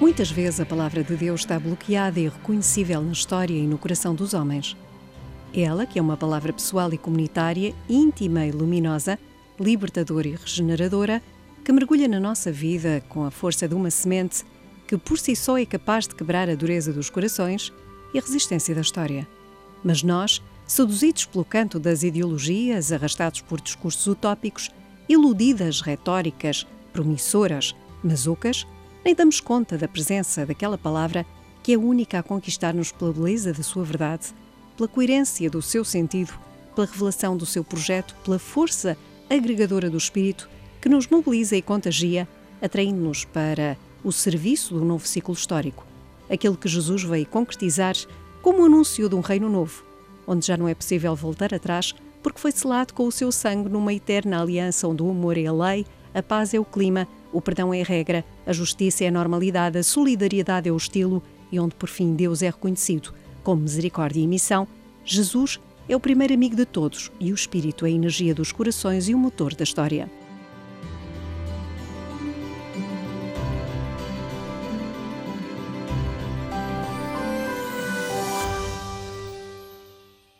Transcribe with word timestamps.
Muitas 0.00 0.30
vezes 0.30 0.58
a 0.58 0.64
palavra 0.64 1.04
de 1.04 1.14
Deus 1.14 1.42
está 1.42 1.58
bloqueada 1.58 2.18
e 2.18 2.26
reconhecível 2.26 3.02
na 3.02 3.12
história 3.12 3.52
e 3.52 3.66
no 3.66 3.76
coração 3.76 4.14
dos 4.14 4.32
homens. 4.32 4.74
Ela, 5.54 5.84
que 5.84 5.98
é 5.98 6.02
uma 6.02 6.16
palavra 6.16 6.54
pessoal 6.54 6.90
e 6.94 6.96
comunitária, 6.96 7.74
íntima 7.86 8.46
e 8.46 8.50
luminosa, 8.50 9.18
libertadora 9.58 10.26
e 10.26 10.34
regeneradora, 10.34 11.22
que 11.62 11.70
mergulha 11.70 12.08
na 12.08 12.18
nossa 12.18 12.50
vida 12.50 13.04
com 13.10 13.24
a 13.24 13.30
força 13.30 13.68
de 13.68 13.74
uma 13.74 13.90
semente 13.90 14.42
que 14.88 14.96
por 14.96 15.18
si 15.18 15.36
só 15.36 15.58
é 15.58 15.66
capaz 15.66 16.08
de 16.08 16.14
quebrar 16.14 16.48
a 16.48 16.54
dureza 16.54 16.94
dos 16.94 17.10
corações 17.10 17.70
e 18.14 18.18
a 18.18 18.22
resistência 18.22 18.74
da 18.74 18.80
história. 18.80 19.28
Mas 19.84 20.02
nós, 20.02 20.40
seduzidos 20.66 21.26
pelo 21.26 21.44
canto 21.44 21.78
das 21.78 22.02
ideologias, 22.02 22.90
arrastados 22.90 23.42
por 23.42 23.60
discursos 23.60 24.06
utópicos, 24.06 24.70
iludidas 25.06 25.82
retóricas, 25.82 26.66
promissoras, 26.90 27.76
mazucas, 28.02 28.66
nem 29.04 29.14
damos 29.14 29.40
conta 29.40 29.78
da 29.78 29.88
presença 29.88 30.44
daquela 30.44 30.76
palavra 30.76 31.24
que 31.62 31.72
é 31.72 31.78
única 31.78 32.18
a 32.18 32.22
conquistar-nos 32.22 32.92
pela 32.92 33.12
beleza 33.12 33.52
da 33.52 33.62
sua 33.62 33.84
verdade, 33.84 34.28
pela 34.76 34.88
coerência 34.88 35.50
do 35.50 35.60
seu 35.60 35.84
sentido, 35.84 36.32
pela 36.74 36.86
revelação 36.86 37.36
do 37.36 37.46
seu 37.46 37.62
projeto, 37.62 38.14
pela 38.24 38.38
força 38.38 38.96
agregadora 39.28 39.90
do 39.90 39.98
espírito 39.98 40.48
que 40.80 40.88
nos 40.88 41.06
mobiliza 41.06 41.56
e 41.56 41.62
contagia, 41.62 42.26
atraindo-nos 42.62 43.24
para 43.24 43.76
o 44.02 44.10
serviço 44.10 44.74
do 44.74 44.84
novo 44.84 45.06
ciclo 45.06 45.34
histórico, 45.34 45.86
aquele 46.30 46.56
que 46.56 46.68
Jesus 46.68 47.02
veio 47.02 47.26
concretizar 47.26 47.94
como 48.40 48.64
anúncio 48.64 49.08
de 49.08 49.14
um 49.14 49.20
reino 49.20 49.50
novo, 49.50 49.84
onde 50.26 50.46
já 50.46 50.56
não 50.56 50.68
é 50.68 50.74
possível 50.74 51.14
voltar 51.14 51.54
atrás 51.54 51.94
porque 52.22 52.40
foi 52.40 52.52
selado 52.52 52.94
com 52.94 53.06
o 53.06 53.12
seu 53.12 53.32
sangue 53.32 53.68
numa 53.68 53.92
eterna 53.92 54.40
aliança 54.40 54.86
onde 54.86 55.02
o 55.02 55.10
amor 55.10 55.38
é 55.38 55.46
a 55.46 55.52
lei, 55.52 55.86
a 56.14 56.22
paz 56.22 56.52
é 56.52 56.58
o 56.58 56.64
clima, 56.64 57.08
o 57.32 57.40
perdão 57.40 57.72
é 57.72 57.80
a 57.80 57.84
regra, 57.84 58.24
a 58.46 58.52
justiça 58.52 59.04
é 59.04 59.08
a 59.08 59.12
normalidade, 59.12 59.78
a 59.78 59.82
solidariedade 59.82 60.68
é 60.68 60.72
o 60.72 60.76
estilo 60.76 61.22
e 61.50 61.58
onde 61.58 61.74
por 61.74 61.88
fim 61.88 62.14
Deus 62.14 62.42
é 62.42 62.46
reconhecido 62.46 63.12
como 63.42 63.62
misericórdia 63.62 64.20
e 64.20 64.26
missão, 64.26 64.66
Jesus 65.04 65.60
é 65.88 65.96
o 65.96 66.00
primeiro 66.00 66.34
amigo 66.34 66.54
de 66.54 66.64
todos 66.64 67.10
e 67.18 67.32
o 67.32 67.34
Espírito 67.34 67.84
é 67.84 67.88
a 67.88 67.92
energia 67.92 68.34
dos 68.34 68.52
corações 68.52 69.08
e 69.08 69.14
o 69.14 69.18
motor 69.18 69.54
da 69.54 69.64
história. 69.64 70.10